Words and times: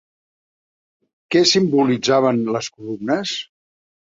Què 1.35 1.43
simbolitzaven 1.51 2.41
les 2.57 2.71
columnes? 2.79 3.39